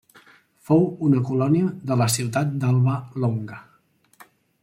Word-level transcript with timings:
Fou 0.69 0.79
una 1.07 1.19
colònia 1.27 1.67
de 1.91 1.99
la 2.01 2.07
ciutat 2.15 2.57
d'Alba 2.63 2.97
Longa. 3.25 3.63